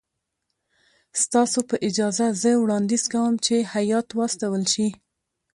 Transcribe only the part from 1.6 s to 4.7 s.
په اجازه زه وړاندیز کوم چې هیات واستول